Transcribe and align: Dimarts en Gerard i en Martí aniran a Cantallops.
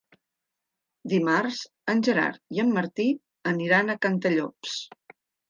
Dimarts 1.11 1.59
en 1.93 2.01
Gerard 2.07 2.41
i 2.57 2.63
en 2.65 2.73
Martí 2.79 3.07
aniran 3.53 3.89
a 3.89 3.99
Cantallops. 4.09 4.77